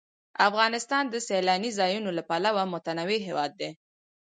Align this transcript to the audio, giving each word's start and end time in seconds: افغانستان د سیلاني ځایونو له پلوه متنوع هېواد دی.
افغانستان 0.47 1.03
د 1.09 1.15
سیلاني 1.27 1.71
ځایونو 1.79 2.09
له 2.17 2.23
پلوه 2.29 2.63
متنوع 2.73 3.19
هېواد 3.27 3.51
دی. 3.59 3.71